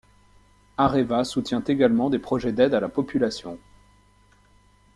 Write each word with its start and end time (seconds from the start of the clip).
Areva 0.79 1.23
soutient 1.23 1.63
également 1.63 2.09
des 2.09 2.17
projets 2.17 2.51
d’aide 2.53 2.73
à 2.73 2.79
la 2.79 2.89
population. 2.89 3.59